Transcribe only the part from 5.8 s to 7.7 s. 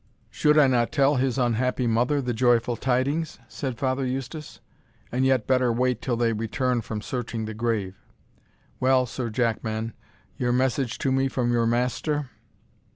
till they return from searching the